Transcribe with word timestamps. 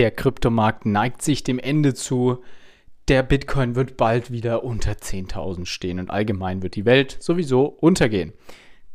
Der 0.00 0.10
Kryptomarkt 0.10 0.86
neigt 0.86 1.20
sich 1.20 1.44
dem 1.44 1.58
Ende 1.58 1.92
zu. 1.92 2.38
Der 3.08 3.22
Bitcoin 3.22 3.74
wird 3.74 3.98
bald 3.98 4.32
wieder 4.32 4.64
unter 4.64 4.92
10.000 4.92 5.66
stehen 5.66 6.00
und 6.00 6.10
allgemein 6.10 6.62
wird 6.62 6.74
die 6.74 6.86
Welt 6.86 7.18
sowieso 7.20 7.66
untergehen. 7.66 8.32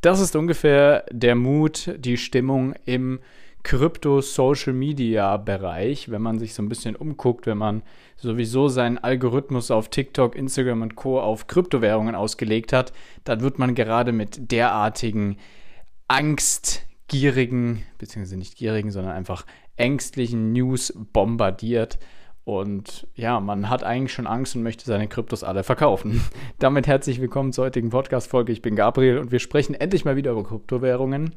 Das 0.01 0.19
ist 0.19 0.35
ungefähr 0.35 1.05
der 1.11 1.35
Mut, 1.35 1.93
die 1.99 2.17
Stimmung 2.17 2.73
im 2.85 3.19
Krypto-Social-Media-Bereich, 3.61 6.09
wenn 6.09 6.23
man 6.23 6.39
sich 6.39 6.55
so 6.55 6.63
ein 6.63 6.69
bisschen 6.69 6.95
umguckt, 6.95 7.45
wenn 7.45 7.59
man 7.59 7.83
sowieso 8.15 8.67
seinen 8.67 8.97
Algorithmus 8.97 9.69
auf 9.69 9.89
TikTok, 9.89 10.35
Instagram 10.35 10.81
und 10.81 10.95
Co. 10.95 11.21
auf 11.21 11.45
Kryptowährungen 11.45 12.15
ausgelegt 12.15 12.73
hat, 12.73 12.93
dann 13.25 13.41
wird 13.41 13.59
man 13.59 13.75
gerade 13.75 14.11
mit 14.11 14.51
derartigen 14.51 15.37
angstgierigen, 16.07 17.83
beziehungsweise 17.99 18.37
nicht 18.37 18.57
gierigen, 18.57 18.89
sondern 18.89 19.13
einfach 19.13 19.45
ängstlichen 19.77 20.53
News 20.53 20.93
bombardiert. 21.13 21.99
Und 22.43 23.07
ja, 23.15 23.39
man 23.39 23.69
hat 23.69 23.83
eigentlich 23.83 24.13
schon 24.13 24.27
Angst 24.27 24.55
und 24.55 24.61
möchte 24.61 24.85
seine 24.85 25.07
Kryptos 25.07 25.43
alle 25.43 25.63
verkaufen. 25.63 26.21
Damit 26.59 26.85
herzlich 26.85 27.19
willkommen 27.19 27.51
zur 27.51 27.65
heutigen 27.65 27.89
Podcast-Folge. 27.89 28.51
Ich 28.51 28.61
bin 28.61 28.75
Gabriel 28.75 29.17
und 29.17 29.31
wir 29.31 29.39
sprechen 29.39 29.73
endlich 29.73 30.05
mal 30.05 30.15
wieder 30.15 30.31
über 30.31 30.43
Kryptowährungen 30.43 31.33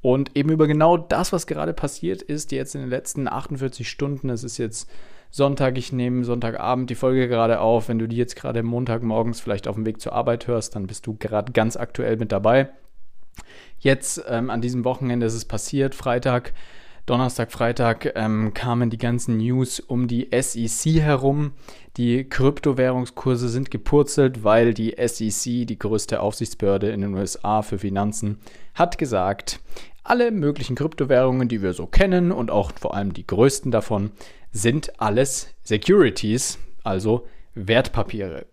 und 0.00 0.36
eben 0.36 0.50
über 0.50 0.68
genau 0.68 0.96
das, 0.96 1.32
was 1.32 1.48
gerade 1.48 1.72
passiert 1.72 2.22
ist, 2.22 2.52
jetzt 2.52 2.76
in 2.76 2.82
den 2.82 2.90
letzten 2.90 3.26
48 3.26 3.88
Stunden. 3.88 4.30
Es 4.30 4.44
ist 4.44 4.56
jetzt 4.56 4.88
Sonntag, 5.30 5.76
ich 5.78 5.92
nehme 5.92 6.24
Sonntagabend 6.24 6.90
die 6.90 6.94
Folge 6.94 7.26
gerade 7.26 7.58
auf. 7.58 7.88
Wenn 7.88 7.98
du 7.98 8.06
die 8.06 8.16
jetzt 8.16 8.36
gerade 8.36 8.62
Montagmorgens 8.62 9.40
vielleicht 9.40 9.66
auf 9.66 9.74
dem 9.74 9.84
Weg 9.84 10.00
zur 10.00 10.12
Arbeit 10.12 10.46
hörst, 10.46 10.76
dann 10.76 10.86
bist 10.86 11.08
du 11.08 11.16
gerade 11.18 11.52
ganz 11.52 11.76
aktuell 11.76 12.18
mit 12.18 12.30
dabei. 12.30 12.68
Jetzt 13.80 14.22
ähm, 14.28 14.48
an 14.48 14.60
diesem 14.60 14.84
Wochenende 14.84 15.26
ist 15.26 15.34
es 15.34 15.44
passiert, 15.44 15.96
Freitag 15.96 16.52
Donnerstag, 17.04 17.50
Freitag 17.50 18.12
ähm, 18.14 18.54
kamen 18.54 18.88
die 18.88 18.98
ganzen 18.98 19.38
News 19.38 19.80
um 19.80 20.06
die 20.06 20.28
SEC 20.30 21.02
herum. 21.02 21.52
Die 21.96 22.28
Kryptowährungskurse 22.28 23.48
sind 23.48 23.72
gepurzelt, 23.72 24.44
weil 24.44 24.72
die 24.72 24.94
SEC, 24.96 25.66
die 25.66 25.78
größte 25.78 26.20
Aufsichtsbehörde 26.20 26.90
in 26.90 27.00
den 27.00 27.14
USA 27.14 27.62
für 27.62 27.78
Finanzen, 27.78 28.38
hat 28.74 28.98
gesagt, 28.98 29.58
alle 30.04 30.30
möglichen 30.30 30.76
Kryptowährungen, 30.76 31.48
die 31.48 31.60
wir 31.60 31.72
so 31.72 31.86
kennen 31.86 32.30
und 32.30 32.52
auch 32.52 32.70
vor 32.78 32.94
allem 32.94 33.12
die 33.12 33.26
größten 33.26 33.72
davon, 33.72 34.12
sind 34.52 35.00
alles 35.00 35.54
Securities, 35.64 36.58
also 36.84 37.26
Wertpapiere. 37.54 38.46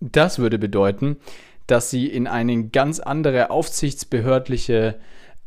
Das 0.00 0.38
würde 0.38 0.58
bedeuten, 0.58 1.18
dass 1.66 1.90
sie 1.90 2.06
in 2.06 2.26
eine 2.26 2.68
ganz 2.68 3.00
andere 3.00 3.50
aufsichtsbehördliche 3.50 4.98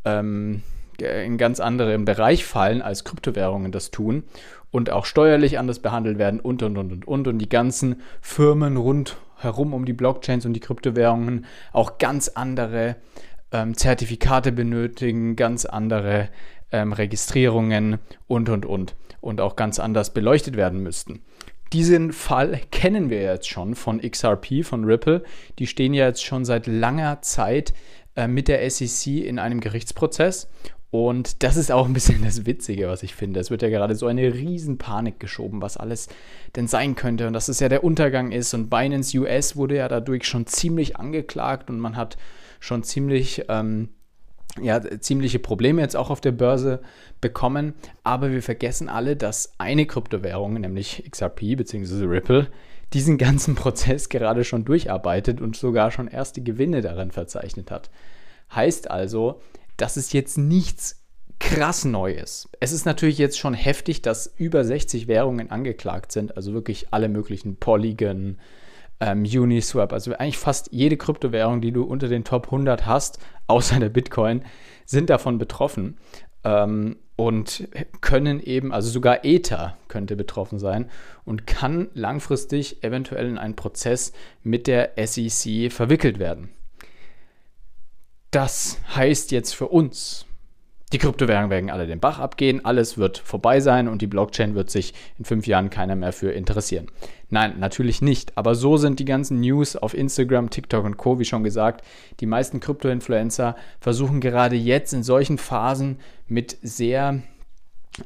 ähm, 0.04 0.62
in 1.00 1.38
ganz 1.38 1.60
anderen 1.60 2.04
Bereich 2.04 2.44
fallen, 2.44 2.82
als 2.82 3.04
Kryptowährungen 3.04 3.72
das 3.72 3.90
tun 3.90 4.24
und 4.70 4.90
auch 4.90 5.06
steuerlich 5.06 5.58
anders 5.58 5.78
behandelt 5.78 6.18
werden 6.18 6.40
und 6.40 6.62
und 6.62 6.76
und 6.76 6.92
und 6.92 7.08
und 7.08 7.28
und 7.28 7.38
die 7.38 7.48
ganzen 7.48 8.02
Firmen 8.20 8.76
rundherum 8.76 9.74
um 9.74 9.84
die 9.84 9.92
Blockchains 9.92 10.46
und 10.46 10.52
die 10.52 10.60
Kryptowährungen 10.60 11.46
auch 11.72 11.98
ganz 11.98 12.28
andere 12.28 12.96
ähm, 13.52 13.76
Zertifikate 13.76 14.52
benötigen, 14.52 15.36
ganz 15.36 15.64
andere 15.64 16.28
ähm, 16.72 16.92
Registrierungen 16.92 17.98
und 18.26 18.48
und 18.48 18.66
und 18.66 18.96
und 19.20 19.40
auch 19.40 19.56
ganz 19.56 19.78
anders 19.78 20.12
beleuchtet 20.12 20.56
werden 20.56 20.82
müssten. 20.82 21.22
Diesen 21.72 22.12
Fall 22.12 22.60
kennen 22.70 23.10
wir 23.10 23.22
jetzt 23.22 23.48
schon 23.48 23.74
von 23.74 24.00
XRP, 24.00 24.64
von 24.64 24.84
Ripple. 24.84 25.24
Die 25.58 25.66
stehen 25.66 25.94
ja 25.94 26.06
jetzt 26.06 26.24
schon 26.24 26.44
seit 26.44 26.66
langer 26.66 27.22
Zeit 27.22 27.74
äh, 28.14 28.28
mit 28.28 28.48
der 28.48 28.68
SEC 28.70 29.24
in 29.24 29.38
einem 29.38 29.60
Gerichtsprozess 29.60 30.48
und 30.96 31.42
das 31.42 31.56
ist 31.56 31.72
auch 31.72 31.86
ein 31.86 31.92
bisschen 31.92 32.22
das 32.22 32.46
Witzige, 32.46 32.88
was 32.88 33.02
ich 33.02 33.14
finde. 33.14 33.40
Es 33.40 33.50
wird 33.50 33.62
ja 33.62 33.68
gerade 33.68 33.94
so 33.94 34.06
eine 34.06 34.32
Riesenpanik 34.32 35.20
geschoben, 35.20 35.60
was 35.60 35.76
alles 35.76 36.08
denn 36.54 36.68
sein 36.68 36.94
könnte 36.94 37.26
und 37.26 37.32
dass 37.32 37.48
es 37.48 37.60
ja 37.60 37.68
der 37.68 37.84
Untergang 37.84 38.32
ist. 38.32 38.54
Und 38.54 38.70
Binance 38.70 39.18
US 39.18 39.56
wurde 39.56 39.76
ja 39.76 39.88
dadurch 39.88 40.24
schon 40.24 40.46
ziemlich 40.46 40.96
angeklagt 40.96 41.70
und 41.70 41.80
man 41.80 41.96
hat 41.96 42.16
schon 42.60 42.82
ziemlich, 42.82 43.44
ähm, 43.48 43.90
ja, 44.60 44.80
ziemliche 45.00 45.38
Probleme 45.38 45.82
jetzt 45.82 45.96
auch 45.96 46.08
auf 46.08 46.20
der 46.20 46.32
Börse 46.32 46.80
bekommen. 47.20 47.74
Aber 48.04 48.30
wir 48.30 48.42
vergessen 48.42 48.88
alle, 48.88 49.16
dass 49.16 49.52
eine 49.58 49.86
Kryptowährung, 49.86 50.54
nämlich 50.54 51.04
XRP 51.10 51.56
bzw. 51.56 52.04
Ripple, 52.04 52.48
diesen 52.92 53.18
ganzen 53.18 53.54
Prozess 53.54 54.08
gerade 54.08 54.44
schon 54.44 54.64
durcharbeitet 54.64 55.40
und 55.40 55.56
sogar 55.56 55.90
schon 55.90 56.08
erste 56.08 56.42
Gewinne 56.42 56.80
darin 56.80 57.10
verzeichnet 57.10 57.70
hat. 57.70 57.90
Heißt 58.54 58.90
also, 58.90 59.40
das 59.76 59.96
ist 59.96 60.12
jetzt 60.12 60.38
nichts 60.38 61.02
krass 61.38 61.84
Neues. 61.84 62.48
Es 62.60 62.72
ist 62.72 62.86
natürlich 62.86 63.18
jetzt 63.18 63.38
schon 63.38 63.54
heftig, 63.54 64.02
dass 64.02 64.32
über 64.36 64.64
60 64.64 65.06
Währungen 65.06 65.50
angeklagt 65.50 66.12
sind, 66.12 66.36
also 66.36 66.54
wirklich 66.54 66.88
alle 66.92 67.08
möglichen 67.08 67.56
Polygon, 67.56 68.38
ähm, 69.00 69.24
Uniswap, 69.24 69.92
also 69.92 70.14
eigentlich 70.14 70.38
fast 70.38 70.70
jede 70.72 70.96
Kryptowährung, 70.96 71.60
die 71.60 71.72
du 71.72 71.82
unter 71.82 72.08
den 72.08 72.24
Top 72.24 72.46
100 72.46 72.86
hast, 72.86 73.18
außer 73.46 73.78
der 73.78 73.90
Bitcoin, 73.90 74.42
sind 74.86 75.10
davon 75.10 75.38
betroffen 75.38 75.98
ähm, 76.44 76.96
und 77.16 77.68
können 78.00 78.40
eben, 78.40 78.72
also 78.72 78.88
sogar 78.90 79.24
Ether 79.24 79.76
könnte 79.88 80.16
betroffen 80.16 80.58
sein 80.58 80.90
und 81.24 81.46
kann 81.46 81.88
langfristig 81.94 82.82
eventuell 82.82 83.28
in 83.28 83.38
einen 83.38 83.56
Prozess 83.56 84.12
mit 84.42 84.66
der 84.66 84.92
SEC 84.96 85.70
verwickelt 85.70 86.18
werden. 86.18 86.50
Das 88.36 88.78
heißt 88.94 89.30
jetzt 89.30 89.54
für 89.54 89.68
uns, 89.68 90.26
die 90.92 90.98
Kryptowährungen 90.98 91.48
werden 91.48 91.70
alle 91.70 91.86
den 91.86 92.00
Bach 92.00 92.18
abgehen, 92.18 92.62
alles 92.66 92.98
wird 92.98 93.16
vorbei 93.16 93.60
sein 93.60 93.88
und 93.88 94.02
die 94.02 94.06
Blockchain 94.06 94.54
wird 94.54 94.68
sich 94.68 94.92
in 95.18 95.24
fünf 95.24 95.46
Jahren 95.46 95.70
keiner 95.70 95.96
mehr 95.96 96.12
für 96.12 96.32
interessieren. 96.32 96.88
Nein, 97.30 97.54
natürlich 97.58 98.02
nicht. 98.02 98.36
Aber 98.36 98.54
so 98.54 98.76
sind 98.76 98.98
die 98.98 99.06
ganzen 99.06 99.40
News 99.40 99.74
auf 99.74 99.94
Instagram, 99.94 100.50
TikTok 100.50 100.84
und 100.84 100.98
Co., 100.98 101.18
wie 101.18 101.24
schon 101.24 101.44
gesagt. 101.44 101.82
Die 102.20 102.26
meisten 102.26 102.60
Krypto-Influencer 102.60 103.56
versuchen 103.80 104.20
gerade 104.20 104.56
jetzt 104.56 104.92
in 104.92 105.02
solchen 105.02 105.38
Phasen 105.38 105.98
mit 106.28 106.58
sehr 106.60 107.22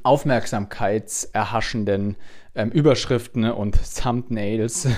aufmerksamkeitserhaschenden 0.02 2.16
ähm, 2.54 2.70
Überschriften 2.70 3.44
und 3.44 3.78
Thumbnails 3.96 4.88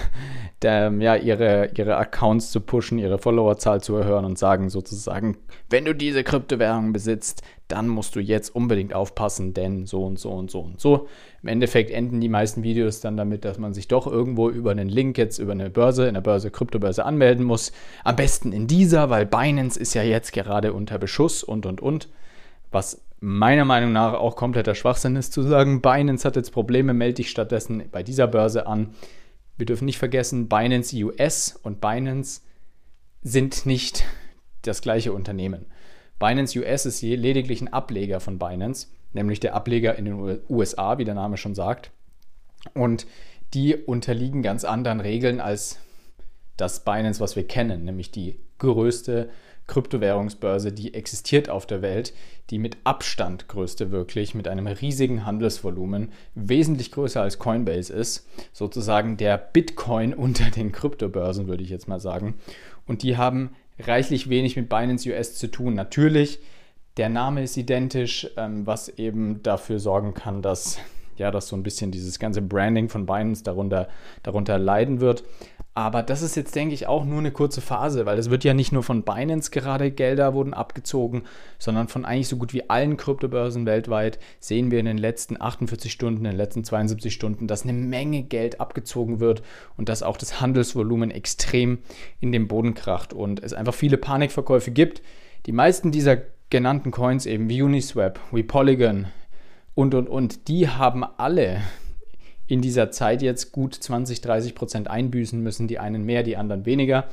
der, 0.63 0.93
ja, 0.99 1.17
ihre, 1.17 1.71
ihre 1.77 1.97
Accounts 1.97 2.51
zu 2.51 2.61
pushen, 2.61 2.99
ihre 2.99 3.19
Followerzahl 3.19 3.83
zu 3.83 3.97
erhöhen 3.97 4.25
und 4.25 4.39
sagen 4.39 4.71
sozusagen, 4.71 5.37
wenn 5.69 5.85
du 5.85 5.95
diese 5.95 6.25
Kryptowährung 6.25 6.93
besitzt, 6.93 7.43
dann 7.69 7.89
musst 7.89 8.17
du 8.17 8.21
jetzt 8.21 8.55
unbedingt 8.55 8.95
aufpassen, 8.95 9.55
denn 9.55 9.87
so 9.87 10.05
und 10.05 10.19
so 10.19 10.31
und 10.31 10.51
so 10.51 10.61
und 10.61 10.81
so. 10.81 11.09
Im 11.43 11.49
Endeffekt 11.49 11.91
enden 11.91 12.21
die 12.21 12.29
meisten 12.29 12.63
Videos 12.63 13.01
dann 13.01 13.17
damit, 13.17 13.45
dass 13.45 13.59
man 13.59 13.75
sich 13.75 13.89
doch 13.89 14.07
irgendwo 14.07 14.49
über 14.49 14.71
einen 14.71 14.89
Link 14.89 15.19
jetzt 15.19 15.39
über 15.39 15.53
eine 15.53 15.71
Börse, 15.71 16.07
in 16.07 16.15
der 16.15 16.21
Börse, 16.21 16.51
Kryptobörse 16.51 17.05
anmelden 17.05 17.45
muss. 17.45 17.73
Am 18.05 18.17
besten 18.17 18.53
in 18.53 18.67
dieser, 18.67 19.11
weil 19.11 19.27
Binance 19.27 19.79
ist 19.79 19.95
ja 19.95 20.03
jetzt 20.03 20.33
gerade 20.33 20.73
unter 20.73 20.99
Beschuss 20.99 21.43
und 21.43 21.67
und 21.67 21.81
und. 21.81 22.09
Was 22.71 23.03
meiner 23.23 23.65
Meinung 23.65 23.93
nach 23.93 24.15
auch 24.15 24.35
kompletter 24.35 24.75
Schwachsinn 24.75 25.15
ist 25.15 25.33
zu 25.33 25.43
sagen, 25.43 25.81
Binance 25.81 26.27
hat 26.27 26.35
jetzt 26.35 26.51
Probleme, 26.51 26.93
melde 26.93 27.15
dich 27.15 27.31
stattdessen 27.31 27.85
bei 27.93 28.03
dieser 28.03 28.27
Börse 28.27 28.67
an. 28.67 28.95
Wir 29.57 29.65
dürfen 29.65 29.85
nicht 29.85 29.99
vergessen, 29.99 30.49
Binance 30.49 30.97
US 31.05 31.59
und 31.63 31.81
Binance 31.81 32.41
sind 33.23 33.65
nicht 33.65 34.05
das 34.63 34.83
gleiche 34.83 35.13
Unternehmen. 35.13 35.67
Binance 36.19 36.59
US 36.59 36.85
ist 36.85 37.01
lediglich 37.01 37.61
ein 37.61 37.73
Ableger 37.73 38.19
von 38.19 38.41
Binance, 38.41 38.89
nämlich 39.13 39.39
der 39.39 39.55
Ableger 39.55 39.97
in 39.97 40.05
den 40.07 40.41
USA, 40.49 40.99
wie 40.99 41.05
der 41.05 41.15
Name 41.15 41.37
schon 41.37 41.55
sagt. 41.55 41.93
Und 42.75 43.07
die 43.55 43.77
unterliegen 43.77 44.43
ganz 44.43 44.65
anderen 44.65 44.99
Regeln 44.99 45.41
als 45.41 45.79
das 46.57 46.85
Binance, 46.85 47.21
was 47.21 47.37
wir 47.37 47.47
kennen, 47.47 47.85
nämlich 47.85 48.11
die 48.11 48.41
größte 48.59 49.31
Kryptowährungsbörse, 49.67 50.73
die 50.73 50.95
existiert 50.95 51.49
auf 51.49 51.67
der 51.67 51.83
Welt, 51.83 52.13
die 52.51 52.59
mit 52.59 52.77
Abstand 52.85 53.49
größte 53.49 53.91
wirklich, 53.91 54.35
mit 54.35 54.49
einem 54.49 54.67
riesigen 54.67 55.25
Handelsvolumen, 55.25 56.13
wesentlich 56.35 56.91
größer 56.93 57.23
als 57.23 57.39
Coinbase 57.39 57.93
ist, 57.93 58.29
sozusagen 58.53 59.17
der 59.17 59.39
Bitcoin 59.39 60.15
unter 60.15 60.51
den 60.51 60.73
Kryptobörsen, 60.73 61.49
würde 61.49 61.63
ich 61.63 61.71
jetzt 61.71 61.89
mal 61.89 62.01
sagen. 62.01 62.35
Und 62.87 63.03
die 63.03 63.17
haben 63.17 63.51
reichlich 63.79 64.29
wenig 64.29 64.57
mit 64.57 64.69
Binance 64.69 65.09
US 65.11 65.37
zu 65.37 65.51
tun. 65.51 65.75
Natürlich, 65.75 66.41
der 66.97 67.09
Name 67.09 67.43
ist 67.43 67.57
identisch, 67.57 68.29
ähm, 68.37 68.67
was 68.67 68.89
eben 68.89 69.43
dafür 69.43 69.79
sorgen 69.79 70.15
kann, 70.15 70.43
dass 70.43 70.79
ja, 71.17 71.31
dass 71.31 71.49
so 71.49 71.57
ein 71.57 71.63
bisschen 71.63 71.91
dieses 71.91 72.19
ganze 72.19 72.43
Branding 72.43 72.89
von 72.89 73.07
Binance 73.07 73.45
darunter, 73.45 73.89
darunter 74.23 74.59
leiden 74.59 75.01
wird. 75.01 75.25
Aber 75.75 76.03
das 76.03 76.21
ist 76.21 76.37
jetzt, 76.37 76.55
denke 76.55 76.75
ich, 76.75 76.87
auch 76.87 77.05
nur 77.07 77.19
eine 77.19 77.31
kurze 77.31 77.63
Phase, 77.63 78.05
weil 78.05 78.19
es 78.19 78.29
wird 78.29 78.45
ja 78.45 78.53
nicht 78.53 78.73
nur 78.73 78.83
von 78.83 79.05
Binance 79.05 79.51
gerade 79.51 79.91
Gelder 79.91 80.35
wurden 80.35 80.53
abgezogen, 80.53 81.23
sondern 81.59 81.89
von 81.89 82.05
eigentlich 82.05 82.29
so 82.29 82.37
gut 82.37 82.53
wie 82.53 82.69
allen 82.69 82.99
Kryptobörsen 82.99 83.65
weltweit 83.65 84.19
sehen 84.39 84.71
wir 84.71 84.81
in 84.81 84.85
den 84.85 84.99
letzten 84.99 85.41
48 85.41 85.91
Stunden, 85.91 86.27
in 86.27 86.33
den 86.33 86.37
letzten 86.37 86.63
72 86.63 87.15
Stunden, 87.15 87.47
dass 87.47 87.63
eine 87.63 87.73
Menge 87.73 88.23
Geld 88.23 88.61
abgezogen 88.61 89.19
wird 89.19 89.43
und 89.79 89.89
dass 89.89 90.03
auch 90.03 90.19
das 90.19 90.43
Handelsvolumen 90.43 91.11
extrem 91.11 91.79
in 92.21 92.33
den 92.33 92.49
Boden 92.49 92.75
kracht 92.75 93.15
und 93.15 93.43
es 93.43 93.55
einfach 93.55 93.75
viele 93.75 93.97
Panikverkäufe 93.97 94.73
gibt. 94.73 95.01
Die 95.47 95.53
meisten 95.53 95.91
dieser 95.91 96.19
genannten 96.51 96.91
Coins 96.91 97.25
eben 97.25 97.49
wie 97.49 97.63
Uniswap, 97.63 98.21
wie 98.31 98.43
Polygon, 98.43 99.07
und, 99.75 99.95
und, 99.95 100.09
und. 100.09 100.49
Die 100.49 100.69
haben 100.69 101.05
alle 101.05 101.63
in 102.47 102.61
dieser 102.61 102.91
Zeit 102.91 103.23
jetzt 103.23 103.53
gut 103.53 103.75
20, 103.75 104.21
30 104.21 104.55
Prozent 104.55 104.89
einbüßen 104.89 105.41
müssen. 105.41 105.69
Die 105.69 105.79
einen 105.79 106.05
mehr, 106.05 106.23
die 106.23 106.37
anderen 106.37 106.67
weniger. 106.67 107.09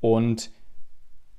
Und 0.00 0.50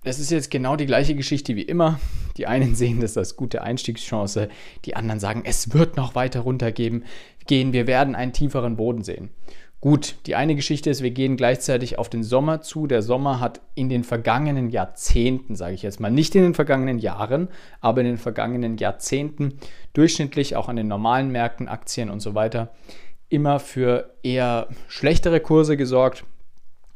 es 0.04 0.20
ist 0.20 0.32
jetzt 0.32 0.50
genau 0.50 0.76
die 0.76 0.86
gleiche 0.86 1.16
Geschichte 1.16 1.56
wie 1.56 1.64
immer. 1.64 2.00
Die 2.38 2.48
einen 2.48 2.76
sehen 2.76 3.00
das 3.02 3.18
als 3.18 3.36
gute 3.36 3.62
Einstiegschance, 3.62 4.50
die 4.86 4.96
anderen 4.96 5.20
sagen, 5.20 5.44
es 5.46 5.74
wird 5.74 5.98
noch 5.98 6.16
weiter 6.16 6.42
runtergehen, 6.42 7.06
gehen, 7.48 7.74
wir 7.74 7.88
werden 7.88 8.16
einen 8.16 8.34
tieferen 8.34 8.76
Boden 8.76 9.04
sehen. 9.04 9.30
Gut, 9.82 10.16
die 10.26 10.36
eine 10.36 10.56
Geschichte 10.56 10.90
ist, 10.90 11.02
wir 11.04 11.12
gehen 11.12 11.38
gleichzeitig 11.38 11.98
auf 11.98 12.10
den 12.10 12.22
Sommer 12.22 12.62
zu. 12.62 12.86
Der 12.86 13.02
Sommer 13.02 13.40
hat 13.40 13.62
in 13.76 13.88
den 13.88 14.04
vergangenen 14.04 14.70
Jahrzehnten, 14.70 15.56
sage 15.56 15.74
ich 15.74 15.84
jetzt 15.84 16.02
mal, 16.02 16.12
nicht 16.12 16.36
in 16.36 16.44
den 16.44 16.54
vergangenen 16.54 17.00
Jahren, 17.00 17.48
aber 17.80 18.02
in 18.02 18.08
den 18.08 18.18
vergangenen 18.18 18.76
Jahrzehnten 18.76 19.54
durchschnittlich 19.94 20.58
auch 20.58 20.68
an 20.68 20.76
den 20.76 20.90
normalen 20.90 21.32
Märkten, 21.32 21.70
Aktien 21.70 22.10
und 22.10 22.20
so 22.20 22.36
weiter, 22.36 22.74
immer 23.30 23.62
für 23.62 24.16
eher 24.22 24.68
schlechtere 24.90 25.40
Kurse 25.40 25.78
gesorgt. 25.78 26.26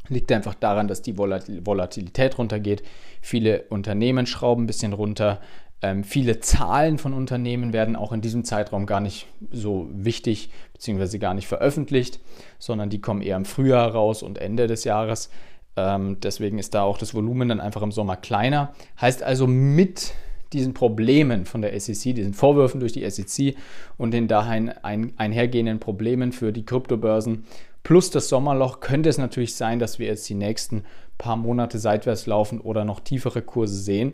Liegt 0.10 0.34
einfach 0.34 0.56
daran, 0.56 0.90
dass 0.90 1.02
die 1.02 1.18
Volatilität 1.18 2.38
runtergeht. 2.38 2.84
Viele 3.22 3.62
Unternehmen 3.70 4.26
schrauben 4.26 4.64
ein 4.64 4.68
bisschen 4.68 4.92
runter. 4.92 5.40
Ähm, 5.82 6.04
viele 6.04 6.40
Zahlen 6.40 6.98
von 6.98 7.14
Unternehmen 7.14 7.74
werden 7.74 7.96
auch 7.96 8.12
in 8.12 8.22
diesem 8.22 8.46
Zeitraum 8.46 8.86
gar 8.86 9.02
nicht 9.02 9.28
so 9.52 9.90
wichtig 9.92 10.50
bzw. 10.74 11.18
gar 11.18 11.34
nicht 11.34 11.48
veröffentlicht, 11.48 12.20
sondern 12.60 12.90
die 12.90 13.02
kommen 13.02 13.22
eher 13.22 13.38
im 13.38 13.46
Frühjahr 13.46 13.92
raus 13.92 14.24
und 14.24 14.38
Ende 14.38 14.68
des 14.68 14.84
Jahres. 14.86 15.30
Ähm, 15.76 16.18
deswegen 16.22 16.60
ist 16.60 16.74
da 16.74 16.84
auch 16.84 16.98
das 16.98 17.14
Volumen 17.14 17.50
dann 17.50 17.60
einfach 17.60 17.82
im 17.82 17.92
Sommer 17.92 18.16
kleiner. 18.16 18.74
Heißt 19.00 19.24
also 19.24 19.48
mit 19.48 20.14
diesen 20.54 20.74
Problemen 20.74 21.46
von 21.46 21.62
der 21.62 21.78
SEC, 21.80 22.16
diesen 22.16 22.34
Vorwürfen 22.34 22.80
durch 22.80 22.94
die 22.94 23.10
SEC 23.10 23.56
und 23.98 24.12
den 24.12 24.28
dahin 24.28 24.70
ein, 24.70 25.14
einhergehenden 25.18 25.80
Problemen 25.80 26.32
für 26.32 26.54
die 26.54 26.66
Kryptobörsen 26.66 27.46
plus 27.84 28.10
das 28.10 28.30
Sommerloch 28.30 28.80
könnte 28.80 29.10
es 29.10 29.18
natürlich 29.18 29.56
sein, 29.56 29.80
dass 29.80 30.00
wir 30.00 30.08
jetzt 30.08 30.28
die 30.30 30.36
nächsten 30.36 30.84
paar 31.18 31.36
Monate 31.36 31.78
seitwärts 31.78 32.26
laufen 32.26 32.60
oder 32.60 32.86
noch 32.86 33.02
tiefere 33.02 33.42
Kurse 33.42 33.76
sehen. 33.76 34.14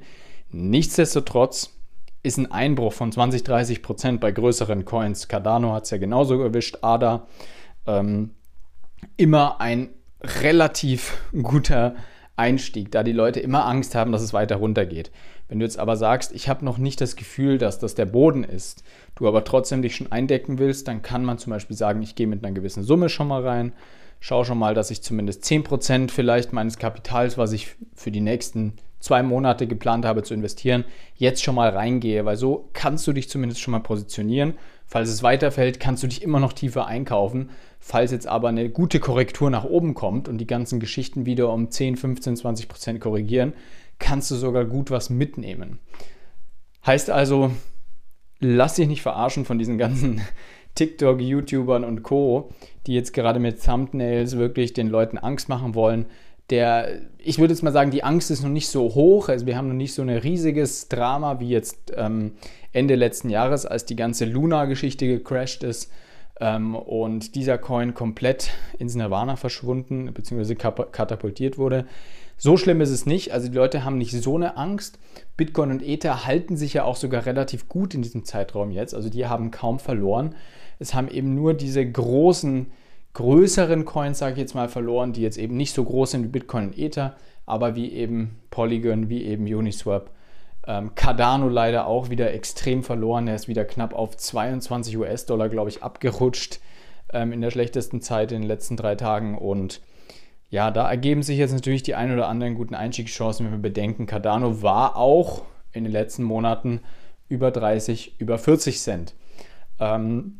Nichtsdestotrotz 0.51 1.75
ist 2.23 2.37
ein 2.37 2.51
Einbruch 2.51 2.93
von 2.93 3.11
20, 3.11 3.43
30 3.43 3.81
Prozent 3.81 4.19
bei 4.19 4.31
größeren 4.31 4.85
Coins, 4.85 5.27
Cardano 5.27 5.73
hat 5.73 5.85
es 5.85 5.91
ja 5.91 5.97
genauso 5.97 6.41
erwischt, 6.41 6.79
ADA, 6.81 7.27
ähm, 7.85 8.31
immer 9.15 9.61
ein 9.61 9.89
relativ 10.21 11.17
guter 11.41 11.95
Einstieg, 12.35 12.91
da 12.91 13.03
die 13.03 13.11
Leute 13.11 13.39
immer 13.39 13.65
Angst 13.65 13.95
haben, 13.95 14.11
dass 14.11 14.21
es 14.21 14.33
weiter 14.33 14.57
runtergeht. 14.57 15.11
Wenn 15.47 15.59
du 15.59 15.65
jetzt 15.65 15.79
aber 15.79 15.97
sagst, 15.97 16.31
ich 16.31 16.47
habe 16.47 16.63
noch 16.63 16.77
nicht 16.77 17.01
das 17.01 17.15
Gefühl, 17.15 17.57
dass 17.57 17.79
das 17.79 17.95
der 17.95 18.05
Boden 18.05 18.43
ist, 18.43 18.83
du 19.15 19.27
aber 19.27 19.43
trotzdem 19.43 19.81
dich 19.81 19.95
schon 19.95 20.11
eindecken 20.11 20.57
willst, 20.57 20.87
dann 20.87 21.01
kann 21.01 21.25
man 21.25 21.37
zum 21.37 21.51
Beispiel 21.51 21.75
sagen, 21.75 22.01
ich 22.01 22.15
gehe 22.15 22.27
mit 22.27 22.43
einer 22.43 22.53
gewissen 22.53 22.83
Summe 22.83 23.09
schon 23.09 23.27
mal 23.27 23.45
rein, 23.45 23.73
schaue 24.19 24.45
schon 24.45 24.57
mal, 24.57 24.73
dass 24.73 24.91
ich 24.91 25.01
zumindest 25.01 25.43
10% 25.43 26.11
vielleicht 26.11 26.53
meines 26.53 26.77
Kapitals, 26.77 27.37
was 27.37 27.51
ich 27.51 27.75
für 27.93 28.11
die 28.11 28.21
nächsten 28.21 28.73
zwei 28.99 29.23
Monate 29.23 29.67
geplant 29.67 30.05
habe 30.05 30.23
zu 30.23 30.33
investieren, 30.33 30.83
jetzt 31.15 31.43
schon 31.43 31.55
mal 31.55 31.69
reingehe, 31.69 32.25
weil 32.25 32.35
so 32.35 32.69
kannst 32.73 33.07
du 33.07 33.13
dich 33.13 33.29
zumindest 33.29 33.61
schon 33.61 33.71
mal 33.71 33.79
positionieren. 33.79 34.55
Falls 34.85 35.09
es 35.09 35.23
weiterfällt, 35.23 35.79
kannst 35.79 36.03
du 36.03 36.07
dich 36.07 36.21
immer 36.21 36.39
noch 36.39 36.53
tiefer 36.53 36.87
einkaufen. 36.87 37.51
Falls 37.79 38.11
jetzt 38.11 38.27
aber 38.27 38.49
eine 38.49 38.69
gute 38.69 38.99
Korrektur 38.99 39.49
nach 39.49 39.63
oben 39.63 39.93
kommt 39.93 40.27
und 40.27 40.39
die 40.39 40.47
ganzen 40.47 40.79
Geschichten 40.79 41.25
wieder 41.25 41.53
um 41.53 41.69
10, 41.69 41.95
15, 41.95 42.37
20 42.37 42.67
Prozent 42.67 42.99
korrigieren, 42.99 43.53
kannst 43.99 44.31
du 44.31 44.35
sogar 44.35 44.65
gut 44.65 44.91
was 44.91 45.09
mitnehmen. 45.09 45.79
Heißt 46.85 47.09
also, 47.09 47.51
lass 48.39 48.75
dich 48.75 48.87
nicht 48.87 49.01
verarschen 49.01 49.45
von 49.45 49.59
diesen 49.59 49.77
ganzen 49.77 50.21
TikTok, 50.75 51.21
YouTubern 51.21 51.83
und 51.83 52.03
Co., 52.03 52.49
die 52.87 52.93
jetzt 52.93 53.13
gerade 53.13 53.39
mit 53.39 53.63
Thumbnails 53.63 54.37
wirklich 54.37 54.73
den 54.73 54.87
Leuten 54.87 55.17
Angst 55.17 55.49
machen 55.49 55.75
wollen. 55.75 56.05
Der, 56.49 57.01
ich 57.17 57.37
würde 57.37 57.53
jetzt 57.53 57.61
mal 57.61 57.71
sagen, 57.71 57.91
die 57.91 58.03
Angst 58.03 58.31
ist 58.31 58.41
noch 58.41 58.49
nicht 58.49 58.69
so 58.69 58.95
hoch. 58.95 59.29
Also 59.29 59.45
wir 59.45 59.55
haben 59.55 59.67
noch 59.67 59.75
nicht 59.75 59.93
so 59.93 60.01
ein 60.01 60.09
riesiges 60.09 60.89
Drama 60.89 61.39
wie 61.39 61.49
jetzt 61.49 61.93
ähm, 61.95 62.33
Ende 62.73 62.95
letzten 62.95 63.29
Jahres, 63.29 63.65
als 63.65 63.85
die 63.85 63.95
ganze 63.95 64.25
Luna-Geschichte 64.25 65.07
gecrashed 65.07 65.63
ist 65.63 65.91
ähm, 66.39 66.75
und 66.75 67.35
dieser 67.35 67.57
Coin 67.57 67.93
komplett 67.93 68.51
ins 68.77 68.95
Nirvana 68.95 69.35
verschwunden 69.35 70.11
bzw. 70.13 70.55
katapultiert 70.55 71.57
wurde. 71.57 71.85
So 72.37 72.55
schlimm 72.55 72.79
ist 72.79 72.89
es 72.89 73.05
nicht. 73.05 73.33
Also 73.33 73.49
die 73.49 73.55
Leute 73.55 73.83
haben 73.83 73.97
nicht 73.97 74.13
so 74.13 74.35
eine 74.37 74.55
Angst. 74.55 74.97
Bitcoin 75.35 75.71
und 75.71 75.83
Ether 75.83 76.25
halten 76.25 76.55
sich 76.55 76.73
ja 76.73 76.85
auch 76.85 76.95
sogar 76.95 77.25
relativ 77.25 77.67
gut 77.67 77.93
in 77.93 78.01
diesem 78.01 78.23
Zeitraum 78.23 78.71
jetzt. 78.71 78.95
Also 78.95 79.09
die 79.09 79.27
haben 79.27 79.51
kaum 79.51 79.77
verloren. 79.77 80.35
Es 80.79 80.93
haben 80.93 81.09
eben 81.09 81.35
nur 81.35 81.53
diese 81.53 81.85
großen, 81.85 82.67
größeren 83.13 83.85
Coins, 83.85 84.19
sage 84.19 84.33
ich 84.33 84.39
jetzt 84.39 84.55
mal, 84.55 84.69
verloren, 84.69 85.13
die 85.13 85.21
jetzt 85.21 85.37
eben 85.37 85.57
nicht 85.57 85.73
so 85.73 85.83
groß 85.83 86.11
sind 86.11 86.23
wie 86.23 86.29
Bitcoin 86.29 86.67
und 86.67 86.77
Ether, 86.77 87.15
aber 87.45 87.75
wie 87.75 87.91
eben 87.91 88.39
Polygon, 88.51 89.09
wie 89.09 89.23
eben 89.23 89.43
Uniswap. 89.43 90.11
Ähm, 90.67 90.93
Cardano 90.93 91.49
leider 91.49 91.87
auch 91.87 92.09
wieder 92.09 92.33
extrem 92.33 92.83
verloren. 92.83 93.27
Er 93.27 93.35
ist 93.35 93.47
wieder 93.47 93.65
knapp 93.65 93.93
auf 93.93 94.15
22 94.15 94.97
US-Dollar, 94.97 95.49
glaube 95.49 95.69
ich, 95.69 95.81
abgerutscht 95.81 96.59
ähm, 97.11 97.31
in 97.31 97.41
der 97.41 97.51
schlechtesten 97.51 98.01
Zeit 98.01 98.31
in 98.31 98.41
den 98.41 98.47
letzten 98.47 98.77
drei 98.77 98.95
Tagen. 98.95 99.37
Und 99.37 99.81
ja, 100.49 100.71
da 100.71 100.89
ergeben 100.89 101.23
sich 101.23 101.37
jetzt 101.37 101.53
natürlich 101.53 101.83
die 101.83 101.95
ein 101.95 102.13
oder 102.13 102.27
anderen 102.27 102.55
guten 102.55 102.75
Einstiegschancen, 102.75 103.45
wenn 103.45 103.53
wir 103.53 103.59
bedenken, 103.59 104.05
Cardano 104.05 104.61
war 104.61 104.95
auch 104.95 105.43
in 105.71 105.83
den 105.83 105.93
letzten 105.93 106.23
Monaten 106.23 106.81
über 107.27 107.51
30, 107.51 108.19
über 108.19 108.37
40 108.37 108.79
Cent. 108.79 109.15
Ähm, 109.79 110.39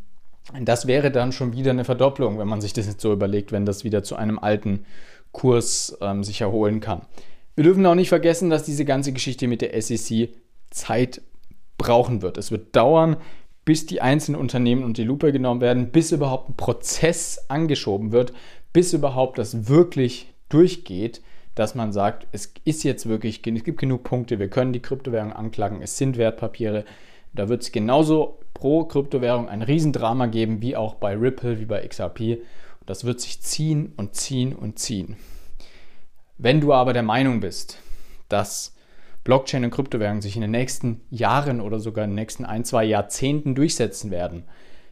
das 0.62 0.88
wäre 0.88 1.12
dann 1.12 1.32
schon 1.32 1.54
wieder 1.54 1.72
eine 1.72 1.86
Verdopplung, 1.86 2.40
wenn 2.40 2.48
man 2.48 2.62
sich 2.62 2.74
das 2.74 2.88
jetzt 2.88 3.02
so 3.02 3.14
überlegt, 3.14 3.52
wenn 3.52 3.66
das 3.66 3.84
wieder 3.84 4.04
zu 4.04 4.16
einem 4.16 4.40
alten 4.40 4.86
Kurs 5.32 5.98
ähm, 6.02 6.24
sich 6.24 6.42
erholen 6.42 6.80
kann. 6.80 7.02
Wir 7.56 7.64
dürfen 7.64 7.86
auch 7.86 7.96
nicht 7.96 8.10
vergessen, 8.10 8.50
dass 8.50 8.64
diese 8.64 8.86
ganze 8.86 9.14
Geschichte 9.14 9.48
mit 9.48 9.62
der 9.62 9.80
SEC 9.82 10.30
Zeit 10.72 11.22
brauchen 11.78 12.22
wird. 12.22 12.38
Es 12.38 12.52
wird 12.52 12.76
dauern, 12.76 13.18
bis 13.66 13.86
die 13.86 14.02
einzelnen 14.02 14.40
Unternehmen 14.40 14.84
unter 14.84 15.04
die 15.04 15.08
Lupe 15.08 15.32
genommen 15.32 15.62
werden, 15.62 15.92
bis 15.92 16.12
überhaupt 16.12 16.50
ein 16.50 16.56
Prozess 16.56 17.46
angeschoben 17.50 18.12
wird, 18.12 18.34
bis 18.74 18.94
überhaupt 18.94 19.38
das 19.38 19.68
wirklich 19.68 20.34
durchgeht, 20.50 21.22
dass 21.54 21.76
man 21.76 21.92
sagt, 21.92 22.28
es 22.32 22.54
ist 22.64 22.84
jetzt 22.84 23.08
wirklich, 23.08 23.46
es 23.46 23.64
gibt 23.64 23.80
genug 23.80 24.04
Punkte, 24.04 24.40
wir 24.40 24.50
können 24.50 24.74
die 24.74 24.82
Kryptowährung 24.82 25.34
anklagen, 25.34 25.82
es 25.82 25.98
sind 25.98 26.18
Wertpapiere. 26.18 26.86
Da 27.34 27.50
wird 27.50 27.62
es 27.62 27.72
genauso 27.72 28.39
pro 28.54 28.86
Kryptowährung 28.86 29.48
ein 29.48 29.62
Riesendrama 29.62 30.28
geben, 30.28 30.62
wie 30.62 30.76
auch 30.76 30.96
bei 30.96 31.16
Ripple, 31.16 31.60
wie 31.60 31.66
bei 31.66 31.86
XRP. 31.88 32.20
Und 32.80 32.90
das 32.90 33.04
wird 33.04 33.20
sich 33.22 33.42
ziehen 33.42 33.94
und 33.98 34.16
ziehen 34.16 34.54
und 34.54 34.80
ziehen. 34.80 35.18
Wenn 36.38 36.62
du 36.62 36.74
aber 36.74 36.94
der 36.94 37.04
Meinung 37.04 37.40
bist, 37.40 37.80
dass 38.30 38.76
Blockchain 39.24 39.66
und 39.66 39.72
Kryptowährungen 39.72 40.22
sich 40.22 40.36
in 40.36 40.42
den 40.42 40.52
nächsten 40.52 41.02
Jahren 41.10 41.62
oder 41.62 41.80
sogar 41.80 42.06
in 42.06 42.12
den 42.12 42.16
nächsten 42.16 42.46
ein, 42.46 42.64
zwei 42.64 42.86
Jahrzehnten 42.86 43.56
durchsetzen 43.56 44.12
werden, 44.12 44.46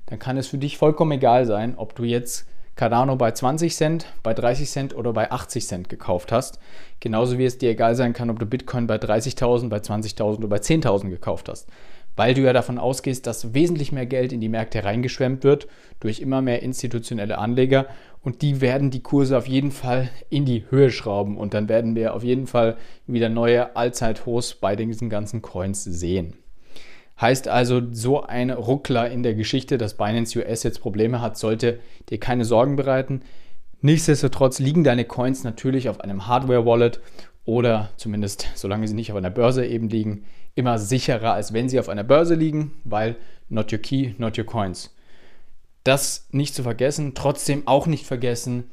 dann 0.08 0.20
kann 0.20 0.38
es 0.38 0.48
für 0.48 0.58
dich 0.58 0.78
vollkommen 0.78 1.14
egal 1.14 1.46
sein, 1.46 1.76
ob 1.78 1.96
du 1.96 2.04
jetzt 2.04 2.48
Cardano 2.78 3.16
bei 3.16 3.32
20 3.32 3.76
Cent, 3.76 4.06
bei 4.24 4.34
30 4.34 4.70
Cent 4.70 4.96
oder 4.96 5.12
bei 5.12 5.32
80 5.32 5.66
Cent 5.66 5.90
gekauft 5.90 6.32
hast. 6.32 6.60
Genauso 7.00 7.38
wie 7.38 7.46
es 7.46 7.58
dir 7.58 7.72
egal 7.72 7.96
sein 7.96 8.14
kann, 8.14 8.30
ob 8.30 8.40
du 8.40 8.46
Bitcoin 8.46 8.86
bei 8.86 8.98
30.000, 8.98 9.70
bei 9.70 9.78
20.000 9.78 10.38
oder 10.38 10.48
bei 10.48 10.58
10.000 10.58 11.10
gekauft 11.10 11.50
hast. 11.50 11.68
Weil 12.18 12.34
du 12.34 12.42
ja 12.42 12.52
davon 12.52 12.80
ausgehst, 12.80 13.28
dass 13.28 13.54
wesentlich 13.54 13.94
mehr 13.94 14.08
Geld 14.08 14.34
in 14.34 14.42
die 14.42 14.50
Märkte 14.50 14.84
reingeschwemmt 14.84 15.44
wird 15.44 15.68
durch 16.00 16.20
immer 16.20 16.42
mehr 16.42 16.64
institutionelle 16.64 17.38
Anleger 17.38 17.86
und 18.22 18.42
die 18.42 18.60
werden 18.60 18.90
die 18.90 19.02
Kurse 19.02 19.38
auf 19.38 19.48
jeden 19.48 19.72
Fall 19.72 20.10
in 20.30 20.44
die 20.44 20.66
Höhe 20.70 20.92
schrauben 20.92 21.38
und 21.38 21.54
dann 21.54 21.70
werden 21.70 21.96
wir 21.96 22.16
auf 22.16 22.24
jeden 22.24 22.48
Fall 22.48 22.76
wieder 23.06 23.30
neue 23.30 23.76
Allzeithochs 23.76 24.56
bei 24.56 24.76
diesen 24.76 25.10
ganzen 25.10 25.42
Coins 25.42 25.84
sehen. 25.84 26.34
Heißt 27.22 27.48
also, 27.48 27.82
so 27.92 28.24
ein 28.24 28.50
Ruckler 28.50 29.10
in 29.10 29.24
der 29.24 29.36
Geschichte, 29.36 29.78
dass 29.78 29.96
Binance 29.96 30.38
US 30.40 30.64
jetzt 30.64 30.82
Probleme 30.82 31.22
hat, 31.22 31.38
sollte 31.38 31.80
dir 32.10 32.20
keine 32.20 32.46
Sorgen 32.46 32.76
bereiten. 32.76 33.22
Nichtsdestotrotz 33.82 34.60
liegen 34.60 34.84
deine 34.84 35.06
Coins 35.06 35.44
natürlich 35.44 35.88
auf 35.88 36.02
einem 36.02 36.28
Hardware-Wallet 36.28 37.00
oder 37.46 37.90
zumindest, 37.98 38.48
solange 38.56 38.88
sie 38.88 38.96
nicht 38.96 39.12
auf 39.12 39.18
einer 39.18 39.30
Börse 39.30 39.66
eben 39.66 39.90
liegen, 39.90 40.26
immer 40.58 40.80
sicherer, 40.80 41.34
als 41.34 41.54
wenn 41.54 41.70
sie 41.70 41.80
auf 41.80 41.90
einer 41.90 42.04
Börse 42.04 42.36
liegen, 42.36 42.74
weil 42.84 43.16
not 43.50 43.72
your 43.72 43.80
key, 43.80 44.14
not 44.18 44.38
your 44.38 44.46
coins. 44.46 44.94
Das 45.84 46.28
nicht 46.32 46.54
zu 46.54 46.64
vergessen, 46.64 47.14
trotzdem 47.16 47.68
auch 47.68 47.88
nicht 47.88 48.06
vergessen, 48.06 48.70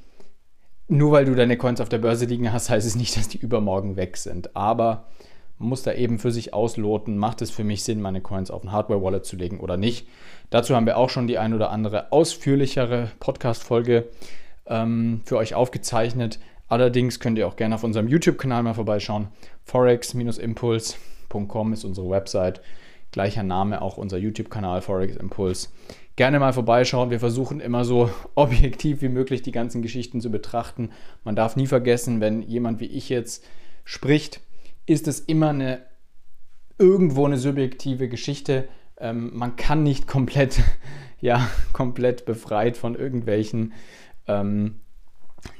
nur 0.89 1.13
weil 1.13 1.25
du 1.25 1.35
deine 1.35 1.57
Coins 1.57 1.81
auf 1.81 1.89
der 1.89 1.99
Börse 1.99 2.27
liegen 2.27 2.53
hast, 2.53 2.69
heißt 2.69 2.87
es 2.87 2.97
nicht, 2.97 3.17
dass 3.17 3.29
die 3.29 3.39
übermorgen 3.39 3.97
weg 3.97 4.17
sind. 4.17 4.55
Aber 4.57 5.07
man 5.59 5.69
muss 5.69 5.83
da 5.83 5.93
eben 5.93 6.19
für 6.19 6.31
sich 6.31 6.53
ausloten, 6.53 7.17
macht 7.17 7.41
es 7.41 7.51
für 7.51 7.65
mich 7.65 7.85
Sinn, 7.85 8.03
meine 8.03 8.21
Coins 8.21 8.51
auf 8.51 8.65
ein 8.65 8.73
Hardware-Wallet 8.73 9.25
zu 9.25 9.37
legen 9.37 9.61
oder 9.61 9.77
nicht. 9.77 10.07
Dazu 10.51 10.75
haben 10.75 10.87
wir 10.87 10.97
auch 10.97 11.11
schon 11.11 11.27
die 11.27 11.39
ein 11.39 11.55
oder 11.55 11.71
andere 11.71 12.13
ausführlichere 12.13 13.11
Podcast-Folge 13.21 14.09
ähm, 14.67 15.23
für 15.25 15.37
euch 15.37 15.55
aufgezeichnet. 15.55 16.39
Allerdings 16.69 17.21
könnt 17.21 17.39
ihr 17.39 17.47
auch 17.47 17.57
gerne 17.57 17.77
auf 17.77 17.85
unserem 17.85 18.09
YouTube-Kanal 18.09 18.63
mal 18.63 18.75
vorbeischauen. 18.75 19.29
forex-impuls.com 21.29 21.73
ist 21.73 21.85
unsere 21.85 22.11
Website. 22.11 22.61
gleicher 23.13 23.43
Name 23.43 23.81
auch 23.81 23.97
unser 23.97 24.19
YouTube-Kanal 24.19 24.83
Forex 24.83 25.17
Impulse. 25.17 25.69
Gerne 26.17 26.39
mal 26.41 26.53
vorbeischauen. 26.53 27.11
Wir 27.11 27.21
versuchen 27.21 27.61
immer 27.61 27.85
so 27.85 28.11
objektiv 28.35 29.03
wie 29.03 29.09
möglich 29.09 29.43
die 29.43 29.53
ganzen 29.53 29.83
Geschichten 29.83 30.21
zu 30.21 30.31
betrachten. 30.31 30.91
Man 31.23 31.37
darf 31.37 31.57
nie 31.57 31.67
vergessen, 31.67 32.21
wenn 32.21 32.43
jemand 32.43 32.81
wie 32.81 32.87
ich 32.87 33.09
jetzt 33.09 33.45
spricht, 33.85 34.41
ist 34.87 35.09
es 35.09 35.21
immer 35.21 35.51
eine 35.51 35.83
irgendwo 36.79 37.25
eine 37.25 37.39
subjektive 37.39 38.09
Geschichte. 38.09 38.69
Ähm, 38.99 39.31
man 39.33 39.57
kann 39.57 39.83
nicht 39.83 40.09
komplett, 40.09 40.61
ja, 41.21 41.49
komplett 41.73 42.25
befreit 42.25 42.77
von 42.77 42.97
irgendwelchen, 42.97 43.75
ähm, 44.27 44.81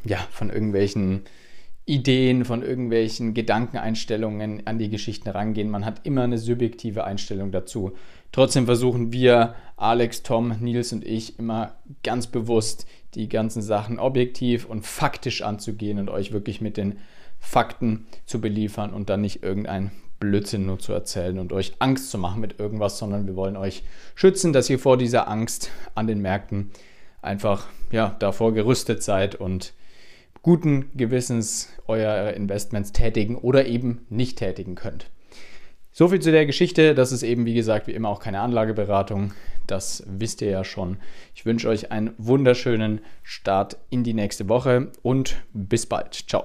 ja, 0.05 0.19
von 0.31 0.51
irgendwelchen 0.51 1.25
Ideen, 1.87 2.45
von 2.45 2.63
irgendwelchen 2.63 3.35
Gedankeneinstellungen 3.35 4.67
an 4.67 4.79
die 4.79 4.89
Geschichten 4.89 5.29
rangehen. 5.29 5.71
Man 5.71 5.85
hat 5.85 6.07
immer 6.07 6.23
eine 6.23 6.39
subjektive 6.39 7.05
Einstellung 7.05 7.53
dazu. 7.53 7.93
Trotzdem 8.33 8.65
versuchen 8.65 9.13
wir, 9.13 9.55
Alex, 9.77 10.23
Tom, 10.23 10.57
Nils 10.61 10.93
und 10.93 11.05
ich, 11.05 11.39
immer 11.39 11.77
ganz 12.03 12.27
bewusst 12.27 12.87
die 13.15 13.29
ganzen 13.29 13.61
Sachen 13.61 13.99
objektiv 13.99 14.65
und 14.65 14.87
faktisch 14.87 15.43
anzugehen 15.43 15.99
und 15.99 16.09
euch 16.09 16.33
wirklich 16.33 16.61
mit 16.61 16.77
den 16.77 16.99
Fakten 17.39 18.07
zu 18.25 18.41
beliefern 18.41 18.93
und 18.93 19.11
dann 19.11 19.21
nicht 19.21 19.43
irgendein 19.43 19.91
Blödsinn 20.21 20.65
nur 20.65 20.79
zu 20.79 20.93
erzählen 20.95 21.39
und 21.39 21.53
euch 21.53 21.75
Angst 21.81 22.11
zu 22.11 22.17
machen 22.17 22.41
mit 22.41 22.59
irgendwas, 22.59 22.99
sondern 22.99 23.27
wir 23.27 23.37
wollen 23.37 23.59
euch 23.59 23.83
schützen, 24.15 24.55
dass 24.55 24.71
ihr 24.71 24.79
vor 24.79 24.97
dieser 24.97 25.29
Angst 25.29 25.71
an 25.95 26.07
den 26.07 26.23
Märkten 26.23 26.71
einfach 27.21 27.67
ja, 27.91 28.17
davor 28.19 28.55
gerüstet 28.55 29.03
seid 29.03 29.35
und 29.35 29.75
guten 30.45 30.91
Gewissens 30.95 31.71
eure 31.87 32.33
Investments 32.33 32.93
tätigen 32.93 33.35
oder 33.35 33.67
eben 33.67 34.07
nicht 34.11 34.39
tätigen 34.39 34.75
könnt. 34.75 35.11
So 35.91 36.09
viel 36.09 36.21
zu 36.21 36.31
der 36.31 36.45
Geschichte. 36.45 36.95
Das 36.95 37.13
ist 37.13 37.23
eben, 37.23 37.47
wie 37.47 37.55
gesagt, 37.55 37.87
wie 37.87 37.93
immer 37.93 38.11
auch 38.11 38.21
keine 38.21 38.41
Anlageberatung. 38.41 39.33
Das 39.67 40.05
wisst 40.07 40.43
ihr 40.43 40.51
ja 40.51 40.63
schon. 40.63 40.99
Ich 41.35 41.47
wünsche 41.47 41.69
euch 41.69 41.91
einen 41.93 42.11
wunderschönen 42.19 43.01
Start 43.23 43.79
in 43.89 44.05
die 44.05 44.13
nächste 44.13 44.49
Woche 44.49 44.93
und 45.03 45.43
bis 45.55 45.87
bald. 45.87 46.13
Ciao. 46.15 46.33